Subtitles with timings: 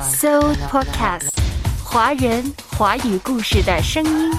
[0.00, 1.30] So Podcast，
[1.84, 4.30] 华人华语故事的声音。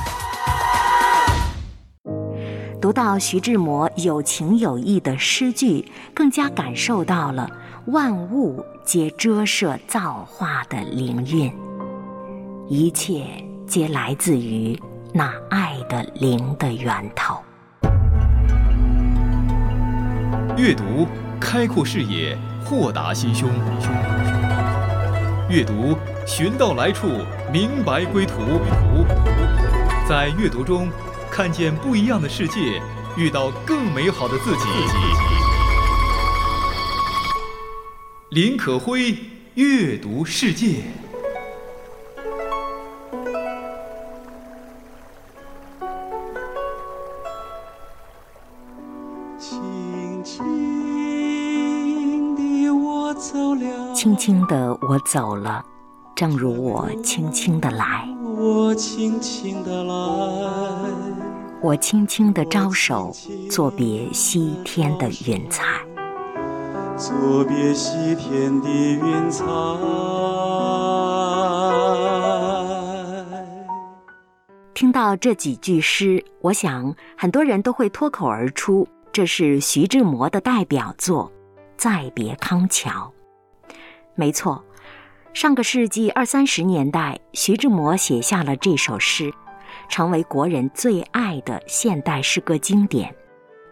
[2.81, 7.50] 读到徐志摩有情有义的诗句，更加感受到了
[7.88, 11.54] 万物皆折射造化的灵韵，
[12.70, 13.26] 一切
[13.67, 14.78] 皆来自于
[15.13, 17.38] 那爱的灵的源头。
[20.58, 21.08] 阅读
[21.40, 23.49] 开阔视野，豁达心胸。
[25.49, 27.07] 阅读寻到来处，
[27.51, 28.35] 明白归途。
[30.07, 30.89] 在阅读中。
[31.35, 32.79] 看见不一样的世界，
[33.17, 34.67] 遇到更美好的自己。
[38.29, 39.17] 林可辉
[39.55, 40.84] 阅读世界，
[49.39, 50.73] 轻轻，
[53.94, 55.63] 轻轻的我走了，
[56.13, 58.05] 正如我轻轻的来。
[58.36, 59.93] 我轻轻的来，
[61.62, 63.15] 我轻轻的招手，
[63.49, 65.64] 作别西天的云彩。
[66.98, 69.46] 作别西天的云彩。
[74.74, 81.32] 听到这几句诗，我想很多人都会脱口而出，这是徐志摩的代表作
[81.84, 83.12] 《再别康桥》。
[84.16, 84.64] 没错。
[85.34, 89.34] 上个世纪二三十年代，徐志摩写下了这首诗，
[89.90, 93.14] 成为国人最爱的现代诗歌经典。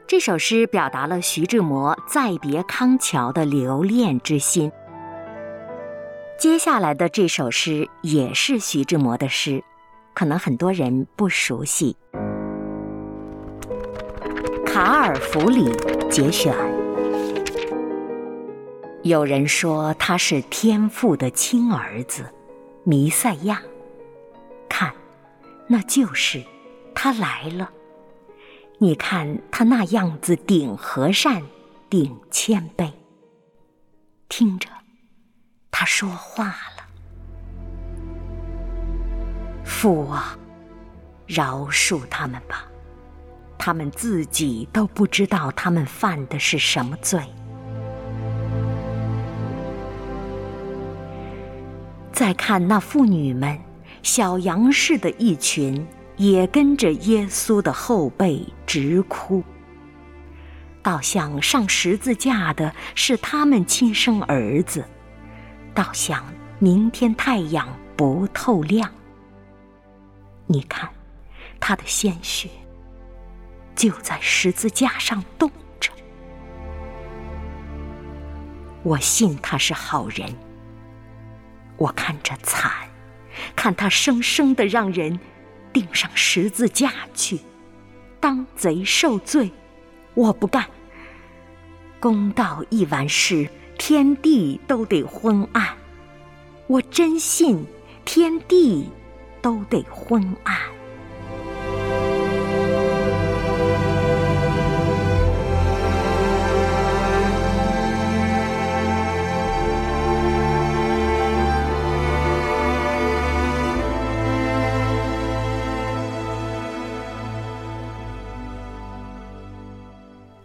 [0.05, 4.69] 这首诗表达了徐志摩再别康桥的留恋之心。
[6.37, 9.63] 接下来的这首诗也是徐志摩的诗，
[10.13, 11.95] 可能很多人不熟悉，
[14.65, 15.69] 《卡尔弗里》
[16.09, 16.53] 节选。
[19.03, 22.23] 有人说他是天父的亲儿子，
[22.83, 23.59] 弥赛亚。
[24.69, 24.93] 看，
[25.67, 26.43] 那就是
[26.93, 27.67] 他来了。
[28.77, 31.41] 你看他那样子顶和善，
[31.89, 32.91] 顶谦卑。
[34.29, 34.69] 听着，
[35.71, 36.85] 他说话了
[39.65, 40.37] ：“父啊，
[41.25, 42.67] 饶恕他们吧，
[43.57, 47.19] 他们自己都不知道他们犯的是什么罪。”
[52.21, 53.59] 再看那妇女们，
[54.03, 55.83] 小羊似的一群，
[56.17, 59.43] 也跟着耶稣的后背直哭。
[60.83, 64.85] 倒像上十字架的是他们亲生儿子，
[65.73, 66.23] 倒像
[66.59, 67.67] 明天太阳
[67.97, 68.87] 不透亮。
[70.45, 70.87] 你看，
[71.59, 72.47] 他的鲜血
[73.75, 75.49] 就在十字架上冻
[75.79, 75.91] 着。
[78.83, 80.31] 我信他是好人。
[81.81, 82.71] 我看着惨，
[83.55, 85.19] 看他生生的让人
[85.73, 87.39] 钉上十字架去，
[88.19, 89.51] 当贼受罪，
[90.13, 90.63] 我不干。
[91.99, 93.49] 公道一完事，
[93.79, 95.75] 天地都得昏暗。
[96.67, 97.65] 我真信
[98.05, 98.87] 天地
[99.41, 100.55] 都得昏暗。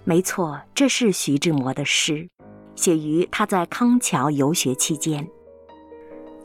[0.09, 2.29] 没错，这是徐志摩的诗，
[2.77, 5.29] 写于他在康桥游学期间。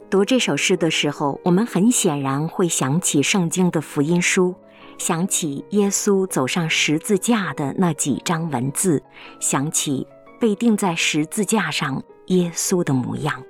[0.09, 4.55] 读这首诗的时候，我们很显然会想起圣经的福音书，
[4.97, 9.03] 想起耶稣走上十字架的那几张文字，
[9.39, 10.07] 想起
[10.39, 13.43] 被钉在十字架上耶稣的模样。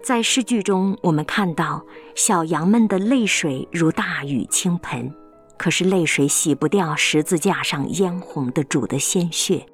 [0.00, 1.84] 在诗句中，我们看到
[2.14, 5.12] 小羊们的泪水如大雨倾盆。
[5.56, 9.66] 可是泪水洗不掉十字架上嫣红的主的鲜血，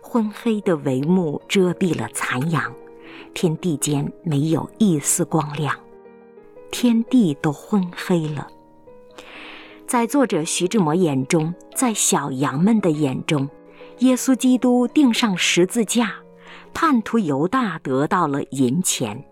[0.00, 2.72] 昏黑的帷幕遮蔽了残阳，
[3.34, 5.74] 天地间没有一丝光亮，
[6.70, 8.46] 天地都昏黑了。
[9.86, 13.48] 在作者徐志摩眼中，在小羊们的眼中，
[13.98, 16.14] 耶稣基督钉上十字架，
[16.74, 19.24] 叛徒犹大得到了银钱，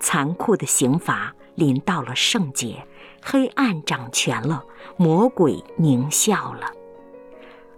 [0.00, 2.84] 残酷的刑罚临到了圣洁。
[3.22, 4.64] 黑暗掌权了，
[4.96, 6.72] 魔鬼狞笑了，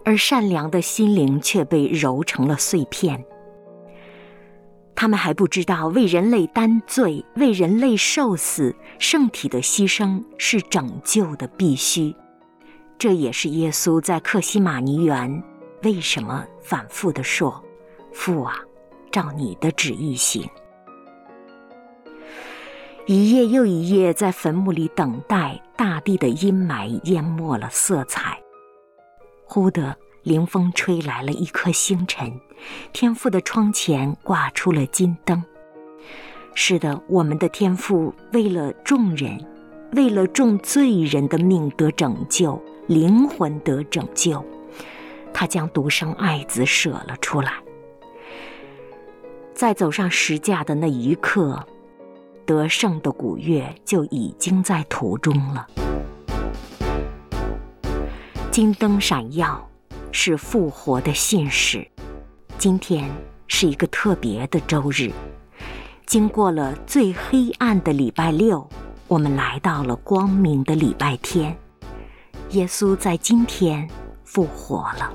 [0.05, 3.25] 而善良的心灵却被揉成了碎片。
[4.95, 12.15] 他们还不知道，为人类担罪、为人类受死、圣体的牺牲是拯救的必须。
[12.99, 15.43] 这也是耶稣在克西马尼园
[15.81, 17.63] 为什么反复的说
[18.13, 18.55] ：“父啊，
[19.11, 20.47] 照你的旨意行。”
[23.11, 28.41] 一夜又一夜在坟墓里等待，大地的阴霾淹没了色彩。
[29.43, 32.39] 忽的，凌风吹来了一颗星辰，
[32.93, 35.43] 天父的窗前挂出了金灯。
[36.53, 39.45] 是的，我们的天父为了众人，
[39.91, 44.41] 为了众罪人的命得拯救，灵魂得拯救，
[45.33, 47.55] 他将独生爱子舍了出来。
[49.53, 51.67] 在走上石架的那一刻。
[52.45, 55.67] 得胜的古月就已经在途中了。
[58.51, 59.69] 金灯闪耀，
[60.11, 61.87] 是复活的信使。
[62.57, 63.09] 今天
[63.47, 65.11] 是一个特别的周日，
[66.05, 68.67] 经过了最黑暗的礼拜六，
[69.07, 71.57] 我们来到了光明的礼拜天。
[72.49, 73.89] 耶稣在今天
[74.25, 75.13] 复活了。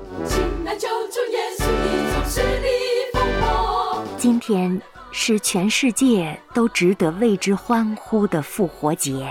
[4.17, 4.81] 今天。
[5.11, 9.27] 是全世界都值得为之欢呼的复活节。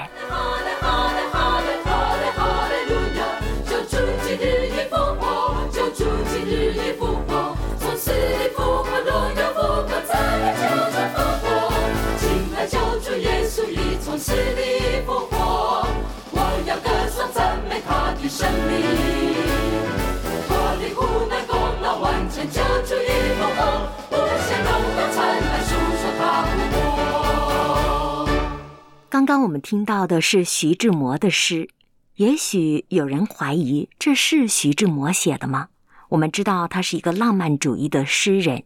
[29.16, 31.70] 刚刚我们听到的是徐志摩的诗，
[32.16, 35.68] 也许有人怀疑这是徐志摩写的吗？
[36.10, 38.64] 我们知道他是一个浪漫主义的诗人，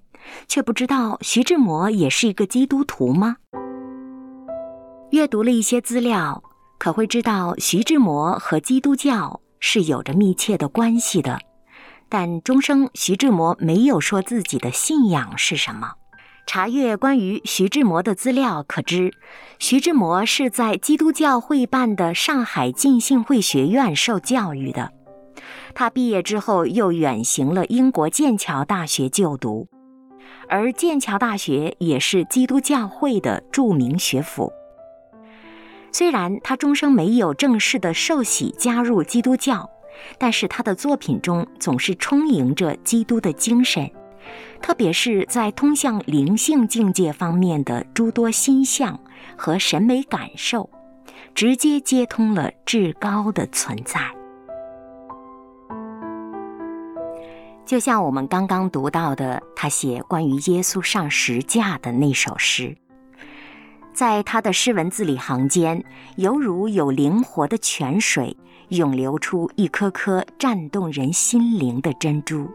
[0.49, 3.37] 却不知道徐志摩也是一个基督徒吗？
[5.12, 6.43] 阅读了一些资料，
[6.81, 11.38] 可会知道徐志摩和基督教是有着密切的关系的，
[12.08, 15.93] 但终生徐志摩没有说自己的信仰是什么。
[16.46, 19.12] 查阅关于徐志摩的资料，可知
[19.58, 24.90] 徐志摩是在基督教会办的上海浸信会学院受教育的。
[25.75, 29.69] 他毕业之后又远行了英国剑桥大学就读，
[30.48, 34.52] 而剑桥大学也是基督教会的著名学府。
[35.92, 39.70] 虽然他终生没有正式的受洗加入基督教，
[40.19, 43.88] 但是他的作品中总是充盈着基督的精神。
[44.62, 49.00] 特别是在通向灵性境界方面的诸多心象
[49.36, 50.68] 和审美感受，
[51.34, 54.00] 直接接通了至高的存在。
[57.64, 62.76] 就像我们刚刚读到的，他写关于耶稣上十架的那首诗，
[63.94, 65.84] 在他的诗文字里行间，
[66.16, 68.36] 犹如有灵活的泉水
[68.70, 72.50] 涌流出一颗颗颤动人心灵的珍珠。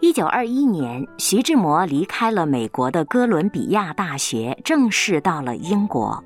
[0.00, 6.22] 一九二一年，徐志摩离开了美国的哥伦比亚大学，正式到了英国，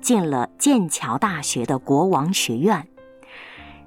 [0.00, 2.86] 进了剑桥大学的国王学院。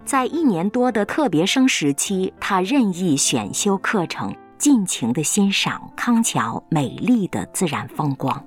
[0.06, 8.42] 在一年多的特别生时期，他任意选修课程，尽情的欣赏康桥美丽的自然风光。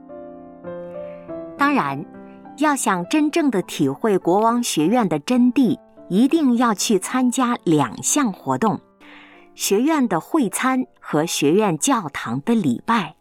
[1.59, 2.03] 当然，
[2.57, 8.81] 要想真正的体会国王学院的真谛，一定要去参加两项活动。
[9.59, 13.17] 学院的会餐和学院教堂的礼拜，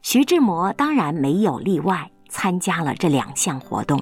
[0.00, 4.00] 徐志摩当然没有例外，参加了这两项活动。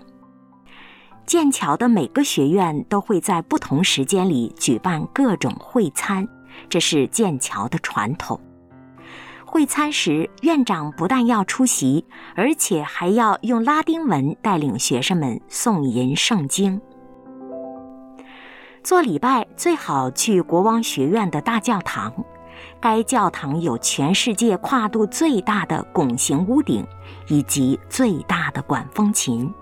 [1.24, 6.28] 剑桥的每个学院都会在不同时间里举办各种会餐，
[6.68, 8.38] 这是剑桥的传统。
[9.46, 12.04] 会餐时，院长不但要出席，
[12.36, 16.78] 而且还要用拉丁文带领学生们诵吟圣经。
[18.88, 22.10] 做礼拜最好去国王学院的大教堂，
[22.80, 26.86] 该教堂有全世界跨度最大的拱形屋顶，
[27.26, 29.52] 以及最大的管风琴，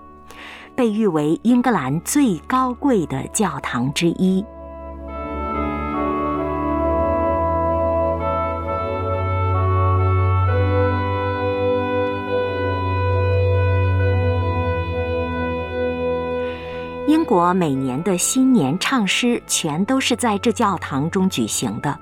[0.77, 4.45] 被誉为英格兰最高贵的教堂之一。
[17.07, 21.97] 英国每年的新年唱诗全都是在这教堂中举行的，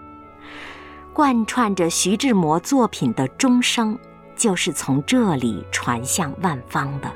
[1.14, 3.96] 贯穿着徐志摩作品的钟声，
[4.36, 7.12] 就是从这里传向万方的。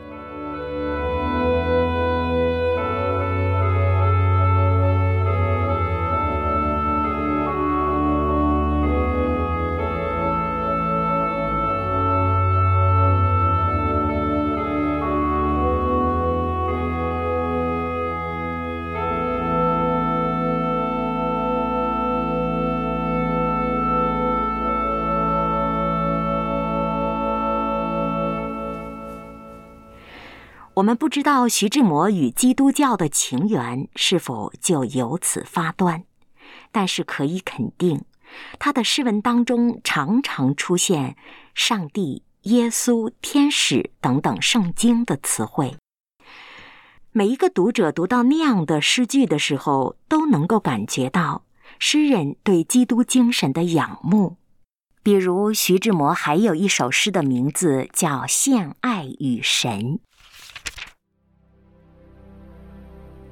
[30.79, 36.05] 我们不知道徐志摩与基督教的情缘是否就由此发端，
[36.71, 38.05] 但是可以肯定，
[38.59, 41.17] 他的诗文当中常常出现
[41.53, 45.75] “上帝”“耶稣”“天使”等等圣经的词汇。
[47.11, 51.43] 每一个读者读到那样的诗句的时候，都能够感觉到
[51.77, 54.37] 诗人对基督精神的仰慕。
[55.03, 59.71] 比如徐志摩还有一首诗的名字叫《献爱与神》，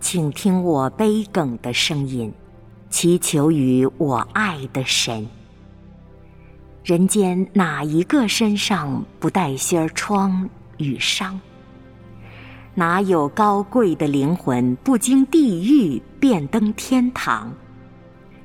[0.10, 2.32] 请听我悲哽的声音，
[2.90, 5.28] 祈求于我爱的神。
[6.82, 11.38] 人间哪一个身上不带些疮与伤？
[12.74, 17.52] 哪有高贵的灵魂不经地狱便登天堂？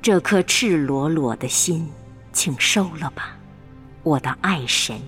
[0.01, 1.87] 这颗赤裸裸的心，
[2.33, 3.37] 请收了吧，
[4.03, 4.99] 我的爱神。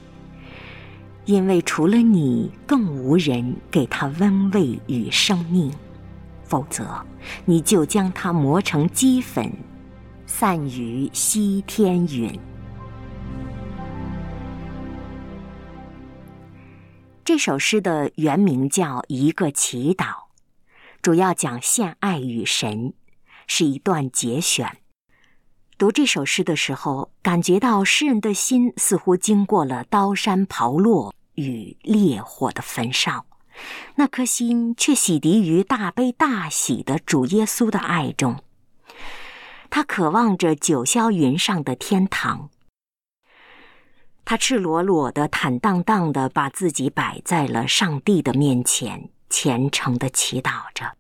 [1.26, 5.70] 因为除了你，更无人给他温慰与生命，
[6.46, 7.06] 否则
[7.46, 9.52] 你就将它磨成齑粉，
[10.26, 12.40] 散于西天云。
[17.24, 20.06] 这首诗的原名叫《一个祈祷》，
[21.02, 22.94] 主要讲献爱与神，
[23.48, 24.78] 是一段节选。
[25.78, 33.26] 读这首诗的时候，感觉到诗人的心似乎经过了刀山刨落与烈火的焚烧，
[33.96, 38.44] 那颗心却洗涤于大悲大喜的主耶稣的爱中。
[39.70, 42.50] 他渴望着九霄云上的天堂。
[44.24, 50.94] 他赤裸裸的、坦荡荡的把自己摆在了上帝的面前，虔诚的祈祷着。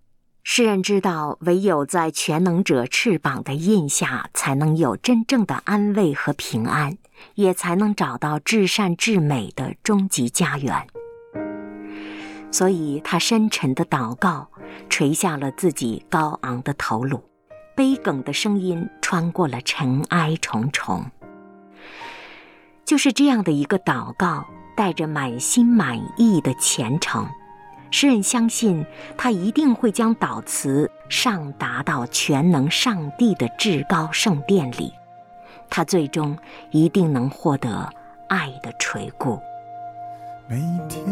[0.43, 6.99] 世人知道，唯有在全能者翅膀的印下，才能有真正的安慰和平安，
[7.33, 10.85] 也才能找到至善至美的终极家园。
[12.55, 14.47] 所以，他深沉的祷告，
[14.89, 17.21] 垂下了自己高昂的头颅，
[17.75, 21.03] 悲哽的声音穿过了尘埃重重。
[22.85, 27.27] 就是这样的一个祷告，带着满心满意的虔诚，
[27.91, 28.85] 诗人相信
[29.17, 34.93] 他一定会将祷词上达到全能上帝的至高圣殿里，
[35.69, 36.37] 他最终
[36.71, 37.89] 一定能获得
[38.29, 39.41] 爱的垂顾。
[40.47, 41.03] 每天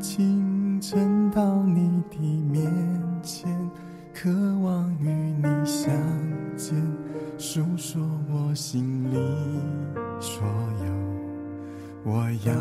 [0.00, 2.18] 清晨到你的
[2.50, 2.72] 面
[3.22, 3.46] 前，
[4.14, 5.92] 渴望与你相
[6.56, 6.74] 见，
[7.36, 9.16] 诉说我心里
[10.18, 10.42] 所
[10.86, 12.10] 有。
[12.10, 12.54] 我要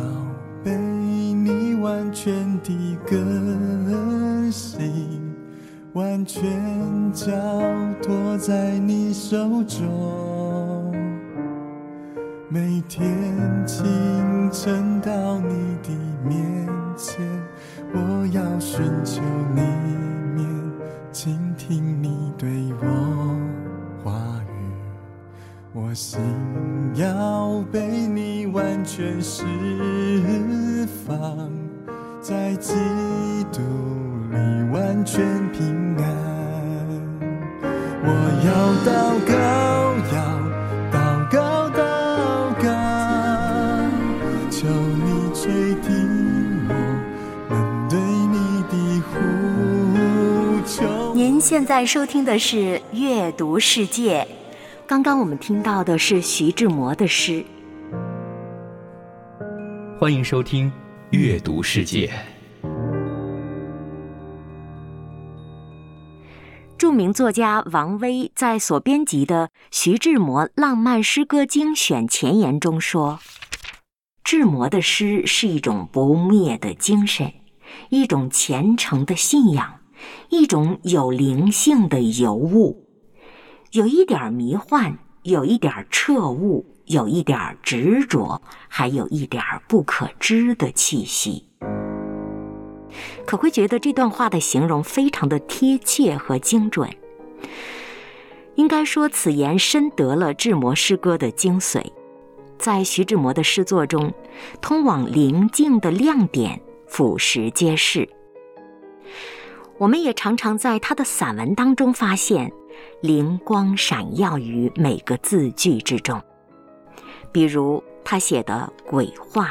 [0.61, 5.33] 被你完全的更新，
[5.93, 6.43] 完全
[7.13, 7.25] 交
[8.03, 10.88] 托在你手中。
[12.51, 13.15] 每天
[13.67, 15.89] 清晨到你的
[16.27, 17.23] 面前，
[17.93, 19.21] 我要寻求
[19.53, 19.61] 你
[20.33, 20.47] 面，
[21.11, 22.49] 倾听你对
[22.81, 23.37] 我
[24.03, 24.49] 话语。
[25.73, 26.19] 我心
[26.95, 29.43] 要被你完全释
[31.05, 31.51] 放，
[51.69, 54.27] 在收听的是《阅读世界》。
[54.87, 57.45] 刚刚我们听到的是徐志摩的诗。
[59.99, 60.71] 欢迎收听
[61.11, 62.11] 《阅读世界》。
[66.75, 73.19] 著名作家王威在所编辑的《徐志摩浪漫诗歌精选》前言中说
[74.25, 77.31] ：“志摩的诗是一种不灭的精神，
[77.89, 79.78] 一种虔诚的信仰，
[80.29, 82.85] 一种有灵性的尤物。”
[83.73, 91.45] 有一点迷幻，有一点彻悟，有一点执着，还有一点不可知的气息。
[93.27, 96.89] 可会觉得这段话的形容非常的贴切和精准。
[98.55, 101.83] 应该说，此言深得了志摩诗歌的精髓。
[102.57, 104.11] 在徐志摩的诗作中，
[104.59, 108.09] 通往灵境的亮点俯拾皆是。
[109.79, 112.51] 我们也常常在他的散文当中发现。
[113.01, 116.21] 灵光闪耀于每个字句之中，
[117.31, 119.45] 比如他写的《鬼话》。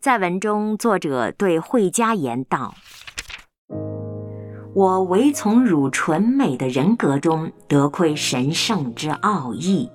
[0.00, 2.74] 在文中，作者对惠家言道
[4.74, 9.90] ：“我唯从汝纯美的人格中得窥神圣之奥义，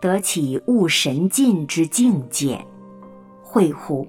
[0.00, 2.64] 得起悟神境之境界。
[3.42, 4.06] 会乎，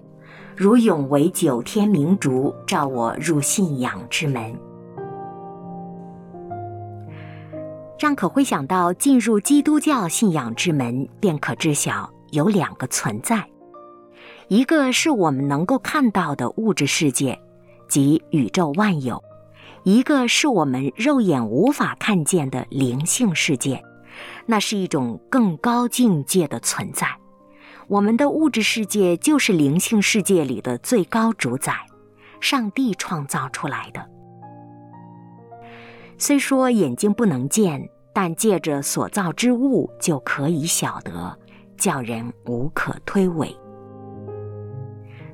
[0.62, 4.56] 如永为九天明烛，照我入信仰之门。
[7.98, 13.44] 让可会想到进入基督教信仰之门，便可知晓有两个存在：
[14.50, 17.42] 一个是我们能够看到的物质世界，
[17.88, 19.18] 即宇宙万有；
[19.84, 23.84] 一个是我们肉眼无法看见的灵性世界，
[24.46, 27.08] 那是一种更高境界的存在。
[27.92, 31.76] 我们的物质世界就是灵性世界里的最高主宰，
[32.40, 34.10] 上帝创造出来的。
[36.18, 41.38] 虽说眼睛不能见，但借着所造之物就可以晓得，
[41.76, 43.54] 叫人无可推诿。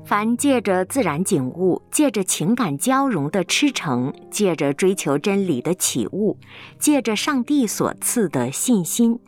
[0.04, 6.36] 凡借着自然景物、借着情感交融的赤诚、借着追求真理的起悟、
[6.80, 9.20] 借着上帝所赐的信心，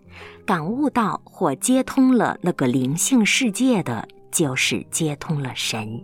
[0.50, 6.02] 感悟到或接通了那个灵性世界的，就是接通了神。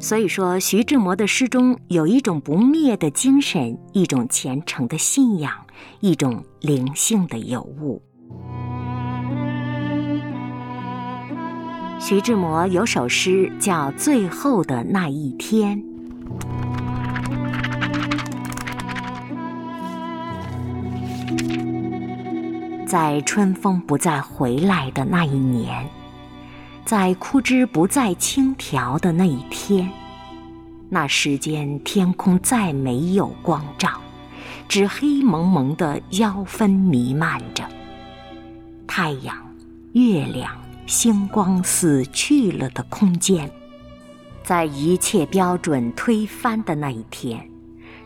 [0.00, 5.52] 所以说，徐志摩的诗中有一种不灭的精神，一种虔诚的信仰，
[6.00, 8.00] 一种灵性的有悟。
[12.00, 15.78] 徐志摩有首诗叫《最后的那一天》，
[22.92, 25.88] 在春风不再回来的那一年。
[26.84, 29.90] 在枯枝不再轻条的那一天，
[30.90, 33.92] 那时间天空再没有光照，
[34.68, 37.66] 只黑蒙蒙的妖氛弥漫着。
[38.86, 39.34] 太阳、
[39.94, 40.54] 月亮、
[40.86, 43.50] 星光死去了的空间，
[44.44, 47.48] 在一切标准推翻的那一天，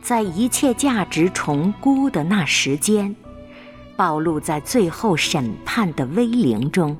[0.00, 3.16] 在一切价值重估的那时间，
[3.96, 6.96] 暴露在最后审判的威灵中。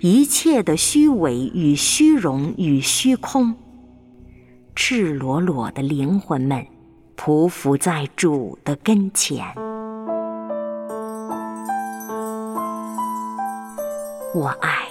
[0.00, 3.54] 一切的虚伪与虚荣与虚空，
[4.74, 6.66] 赤裸裸的灵魂们，
[7.16, 9.44] 匍匐在主的跟前。
[14.34, 14.88] 我爱，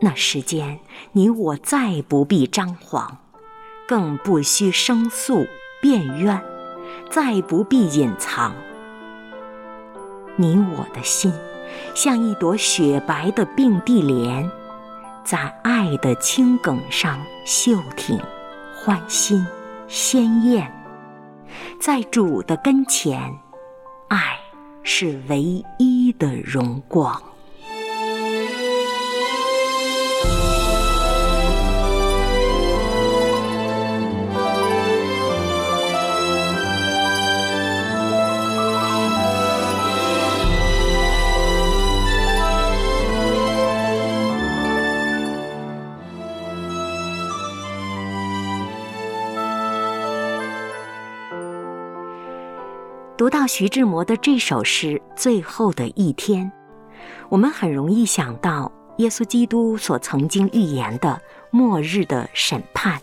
[0.00, 0.78] 那时间，
[1.12, 3.18] 你我再不必张狂，
[3.88, 5.46] 更不需申诉
[5.80, 6.40] 辩冤，
[7.10, 8.54] 再不必隐藏。
[10.36, 11.32] 你我的心。
[11.94, 14.48] 像一朵雪白的并蒂莲，
[15.24, 18.20] 在爱的青梗上秀挺、
[18.76, 19.46] 欢欣、
[19.88, 20.70] 鲜艳，
[21.80, 23.34] 在主的跟前，
[24.08, 24.38] 爱
[24.82, 27.20] 是唯一的荣光。
[53.22, 56.44] 读到徐志摩的这首诗《最后的一天》，
[57.28, 63.00] 我们很容易想到耶稣基督所曾经预言的末日的审判，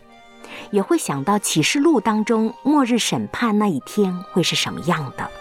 [0.72, 5.32] 也会想到启示录当中末日审判那一天会是什么样的。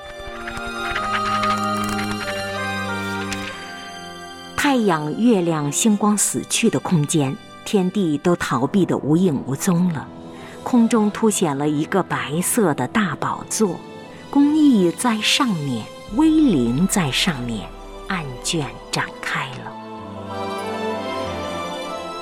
[4.56, 10.06] 太阳、月亮、星光死去的空间，天地都逃避的无影无踪了，
[10.62, 13.74] 空中凸显了一个白色的大宝座。
[14.30, 15.86] 公义在上面，
[16.16, 17.66] 威灵在上面，
[18.08, 19.72] 案卷展开了，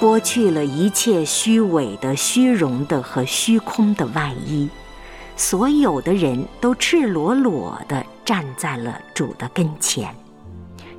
[0.00, 4.68] 剥去了一切虚伪的、虚荣的和虚空的外衣，
[5.36, 10.14] 所有的人都赤裸裸地站在了主的跟前。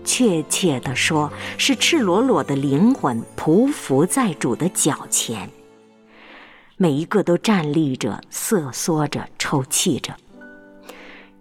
[0.04, 5.50] 确切地说，是赤裸裸的灵魂匍匐在主的脚前，
[6.76, 10.14] 每一个都站立着、瑟缩着、抽泣着。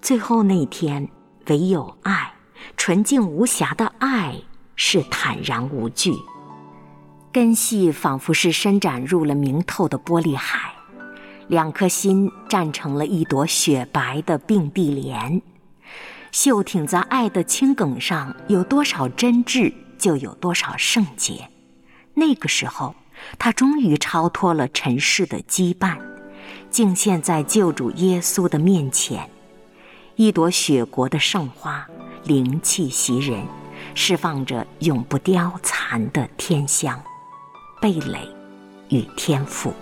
[0.00, 1.08] 最后那天，
[1.46, 2.32] 唯有爱，
[2.76, 4.36] 纯净无瑕的爱，
[4.76, 6.12] 是坦然无惧。
[7.32, 10.72] 根系仿佛是伸展入了明透的玻璃海，
[11.48, 15.42] 两颗心站成了一朵雪白的并蒂莲，
[16.32, 18.34] 秀挺在爱的青梗上。
[18.48, 21.50] 有多少真挚，就有多少圣洁。
[22.14, 22.94] 那个时候，
[23.38, 25.98] 他终于超脱了尘世的羁绊，
[26.70, 29.28] 敬献在救主耶稣的面前。
[30.16, 31.86] 一朵雪国的圣花，
[32.24, 33.46] 灵气袭人，
[33.94, 36.98] 释放着永不凋残的天香、
[37.82, 38.26] 蓓蕾
[38.88, 39.74] 与天赋。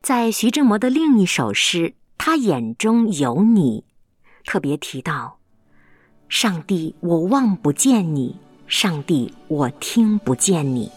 [0.00, 3.84] 在徐志摩的另一首诗《他眼中有你》，
[4.48, 5.40] 特别提到
[6.34, 8.34] ：“上帝，我望不见你；
[8.66, 10.90] 上帝，我听不见你。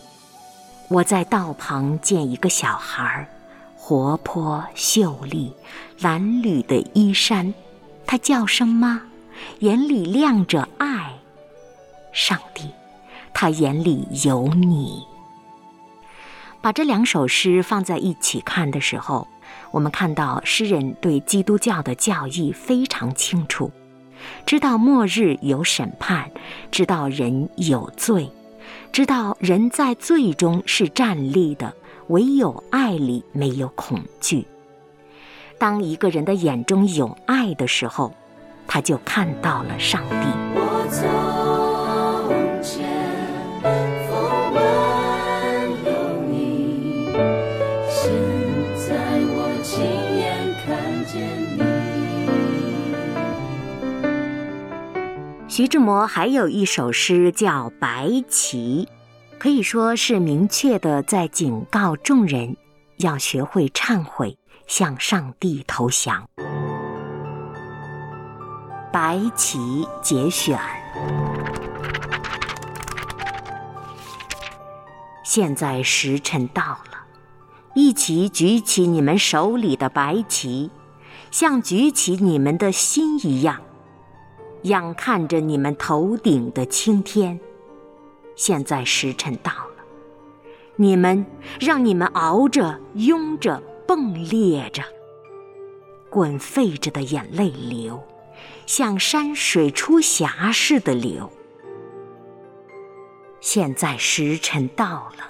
[0.87, 3.29] 我在道旁见一个小孩，
[3.75, 5.51] 活泼秀丽，
[5.99, 7.53] 蓝缕的衣衫，
[8.07, 9.01] 他叫声妈，
[9.59, 11.13] 眼里亮着爱。
[12.13, 12.69] 上帝，
[13.33, 15.03] 他眼里有你。”
[16.63, 19.27] 把这两首诗放在一起看的时候，
[19.71, 23.69] 我们看到诗人对基督教的教义非常清楚，
[24.45, 26.29] 知道末日有审判，
[26.71, 28.29] 知道人有罪，
[28.91, 31.73] 知道人在罪中是站立的，
[32.07, 34.45] 唯有爱里没有恐惧。
[35.57, 38.13] 当一个人的眼中有爱的时候，
[38.67, 41.44] 他就看到了上帝。
[55.55, 58.89] 徐志摩还有一首诗叫《白旗》，
[59.39, 62.57] 可以说是明确的在警告众人
[62.97, 64.37] 要学会忏悔，
[64.67, 66.27] 向上帝投降。
[68.91, 69.57] 《白旗》
[70.01, 70.59] 节选。
[75.23, 77.05] 现在时辰到了，
[77.75, 80.69] 一起举起你们手里的白旗，
[81.31, 83.61] 像举起你们的心一样。
[84.65, 87.39] 仰看着你们头顶的青天，
[88.35, 89.83] 现在时辰到了，
[90.75, 91.23] 你们
[91.59, 94.81] 让你们熬着、拥着、迸裂着、
[96.09, 98.03] 滚沸着的眼泪流，
[98.65, 101.31] 像山水出峡似的流。
[103.39, 105.29] 现在时辰到了，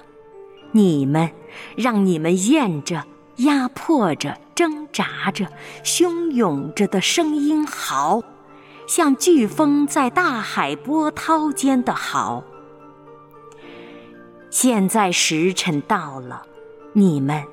[0.72, 1.30] 你们
[1.76, 3.04] 让你们咽着、
[3.36, 5.52] 压迫着、挣扎着、
[5.84, 8.22] 汹涌着的声音嚎。
[8.86, 12.44] 像飓风在大海波涛间的嚎。
[14.48, 16.42] 现在时辰到了，
[16.92, 17.44] 你们，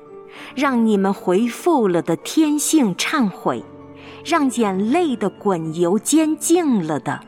[0.54, 3.62] 让你们回复了的天性忏悔，
[4.24, 7.20] 让眼泪的滚游间静了的，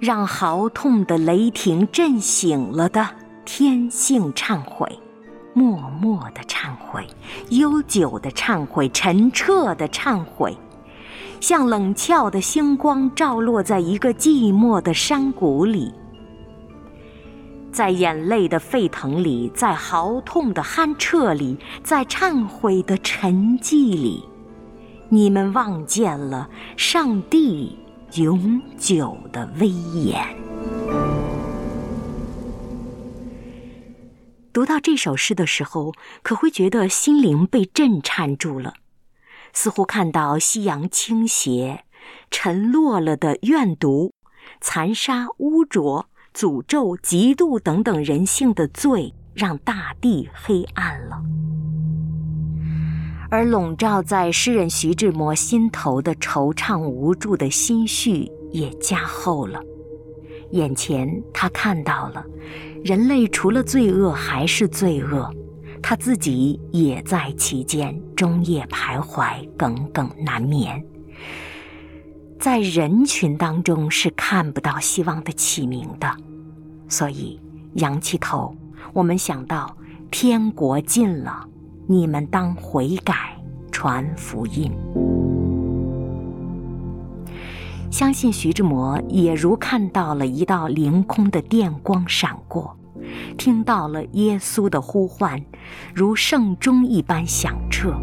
[0.00, 3.08] 让嚎痛的雷霆震醒了的
[3.44, 4.98] 天性忏悔，
[5.54, 7.06] 默默的忏悔，
[7.50, 10.54] 悠久的忏悔，澄澈的忏悔。
[11.42, 15.92] 像冷峭的星光照落在一个寂寞的山谷里，
[17.72, 24.24] 在眼泪的沸腾里，在嚎痛的酣彻里，在忏悔的沉寂里，
[25.08, 27.76] 你们望见了上帝
[28.14, 30.24] 永久的威严。
[34.52, 38.74] 读到这首诗的时候，可会觉得心灵被震颤住了。
[39.52, 41.84] 似乎看到夕阳倾斜，
[42.30, 44.12] 沉落了的怨毒、
[44.60, 51.22] 残杀、污浊、诅咒、嫉妒等等人性的罪，让大地黑暗了。
[53.30, 59.60] 而笼罩在诗人徐志摩心头的惆怅无助的心绪也加厚了。
[60.50, 62.22] 眼前他看到了，
[62.84, 65.34] 人类除了罪恶还是罪恶。
[65.82, 70.82] 他自己也在其间终夜徘徊，耿耿难眠。
[72.38, 76.08] 在人群当中是看不到希望的启明的，
[76.88, 77.38] 所以
[77.74, 78.56] 仰起头，
[78.92, 79.76] 我们想到
[80.10, 81.46] 天国近了，
[81.86, 83.36] 你们当悔改，
[83.70, 84.72] 传福音。
[87.90, 92.76] 相信徐志摩也如看到了一道凌空的电光闪过。
[93.36, 95.40] 听到了耶稣的呼唤，
[95.94, 97.94] 如圣钟一般响彻。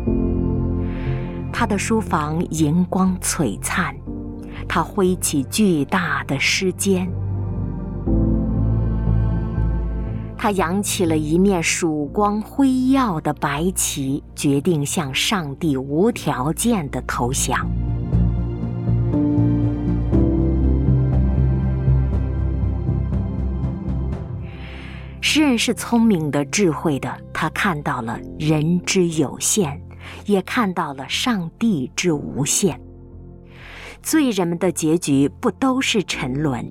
[1.52, 3.96] 他的书房银光璀璨，
[4.68, 7.08] 他挥起巨大的诗笺，
[10.38, 17.68] 他扬起了一面曙光辉耀的白旗，决定向上帝无条件的投降。
[25.32, 29.80] 诗人是聪明的、智慧的，他看到了人之有限，
[30.26, 32.82] 也看到了上帝之无限。
[34.02, 36.68] 罪人们的结局不都是沉沦？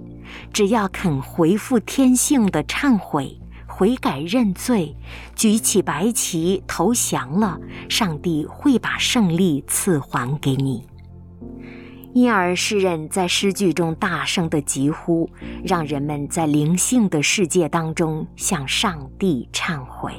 [0.52, 4.96] 只要肯回复天性的忏悔、悔改认罪，
[5.36, 10.84] 举起白旗投降了，上帝会把胜利赐还给你。
[12.18, 15.30] 因而诗人在诗句中大声的疾呼，
[15.62, 20.12] 让人们在灵性的世界当中向上帝忏悔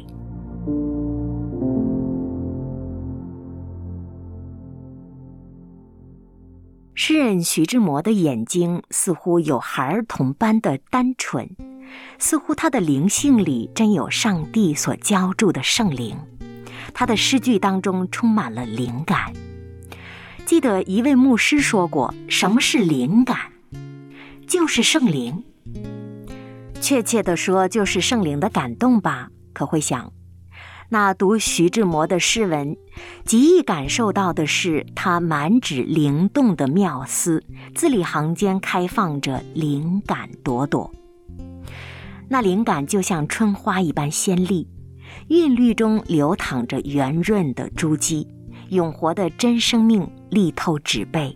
[6.96, 11.50] 诗人徐志摩的眼睛似乎有孩童般的单纯，
[12.18, 16.16] 似乎他的灵性里真有上帝所浇筑的圣灵，
[16.94, 19.34] 他的诗句当中充满了灵感。
[20.50, 23.38] 记得一位牧师说过：“什么是灵感？
[24.48, 25.44] 就是圣灵。
[26.82, 30.12] 确切的说，就是圣灵的感动吧。”可会想。
[30.90, 32.76] 那读徐志摩的诗文，
[33.26, 37.44] 极易感受到的是他满纸灵动的妙思，
[37.76, 40.90] 字里行间开放着灵感朵朵。
[42.28, 44.68] 那灵感就像春花一般鲜丽，
[45.28, 48.26] 韵律中流淌着圆润的珠玑，
[48.70, 51.36] 永活的真生命力透纸背，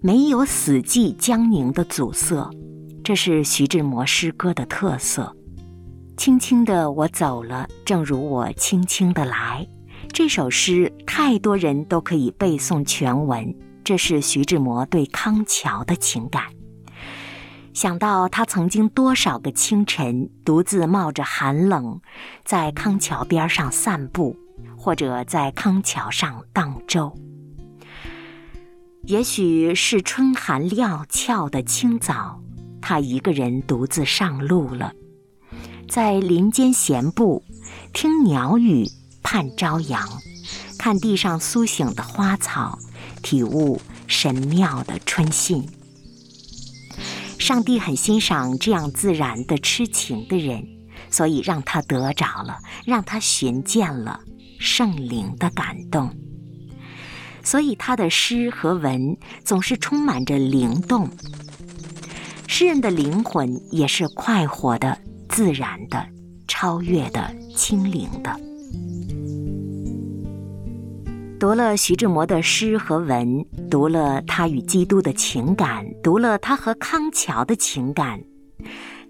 [0.00, 2.50] 没有死寂僵凝的阻塞，
[3.04, 5.34] 这是徐志摩诗歌的特色。
[6.16, 9.66] 轻轻的我走了，正如我轻轻的来。
[10.10, 16.44] 这首诗太多人都可以背诵全文，这是徐志摩对康桥的情感。
[17.74, 22.00] 想到他曾经多少个清晨，独自冒着寒冷，
[22.44, 24.34] 在康桥边上散步，
[24.78, 27.12] 或者在康桥上荡舟。
[29.02, 32.40] 也许是春寒料峭的清早，
[32.80, 34.92] 他一个人独自上路了。
[35.88, 37.42] 在林间闲步，
[37.92, 38.86] 听鸟语，
[39.22, 40.06] 盼朝阳，
[40.78, 42.78] 看地上苏醒的花草，
[43.22, 45.66] 体悟神妙的春信。
[47.38, 50.66] 上帝很欣赏这样自然的痴情的人，
[51.08, 54.20] 所以让他得着了，让他寻见了
[54.58, 56.10] 圣灵的感动。
[57.42, 61.08] 所以他的诗和文总是充满着灵动。
[62.46, 64.98] 诗人的灵魂也是快活的。
[65.28, 66.04] 自然的、
[66.48, 68.34] 超越的、清灵的。
[71.38, 78.20] 读了徐志摩的诗和文，读了他与基督的情感，读了他和康桥的情感，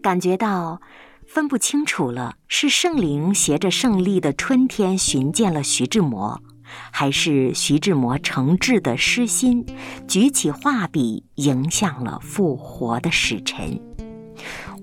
[0.03, 0.83] 感觉到
[1.29, 6.43] 分不清楚了：是圣灵携着胜利的春天寻见了徐志摩，
[6.91, 9.65] 还是徐志摩诚挚的诗心
[10.09, 13.79] 举起画笔迎向了复活的使臣？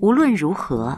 [0.00, 0.96] 无论如何。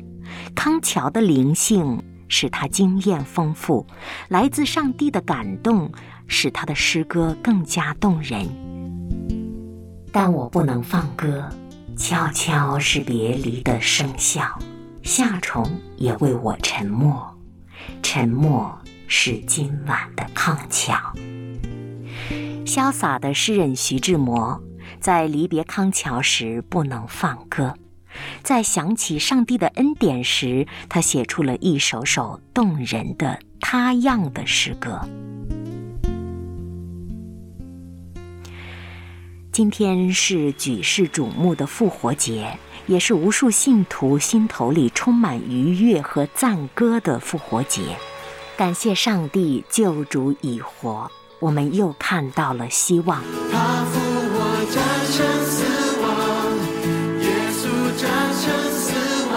[0.55, 3.87] 康桥的灵性使他经验丰富，
[4.29, 5.91] 来自上帝的感动
[6.27, 8.47] 使他的诗歌更加动人。
[10.13, 11.49] 但我不能放歌，
[11.97, 14.47] 悄悄是别离的笙箫，
[15.09, 15.65] 夏虫
[15.97, 17.35] 也为我沉默，
[18.03, 20.95] 沉默是今晚的康桥。
[22.67, 24.63] 潇洒的诗人徐志摩
[25.01, 27.75] 在离别康桥时不能放歌。
[28.43, 35.09] 在想起上帝的恩典时，他写出了一首首动人的他样的诗歌。
[39.51, 47.97] 今天是举世瞩目的复活节，也是无数信徒心头里充满愉悦和赞歌的复活节。
[48.57, 53.23] 感谢上帝救主已活，我们又看到了希望。
[53.53, 56.09] 他复活战胜死亡。
[57.21, 57.69] 耶稣
[58.01, 58.91] 战胜死
[59.33, 59.37] 亡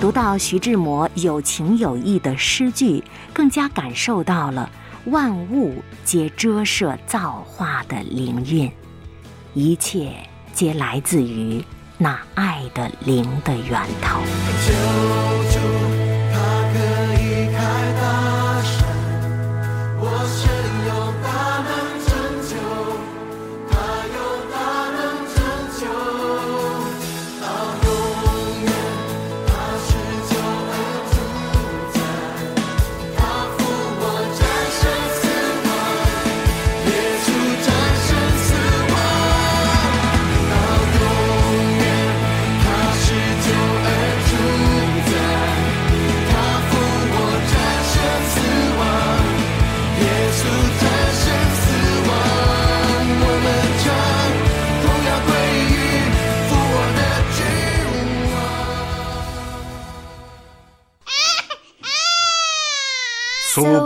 [0.00, 4.68] 读到徐志摩有情有义的诗句，更加感受到了
[5.06, 8.70] 万物皆遮射造化的灵韵，
[9.54, 10.12] 一切
[10.52, 11.64] 皆来自于
[11.98, 14.20] 那爱的灵的源头。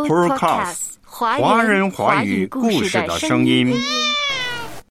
[0.06, 3.74] Supercast，华人华语故事的声音。